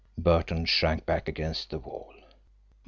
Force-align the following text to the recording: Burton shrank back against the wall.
Burton 0.17 0.65
shrank 0.65 1.05
back 1.05 1.27
against 1.27 1.69
the 1.69 1.77
wall. 1.77 2.11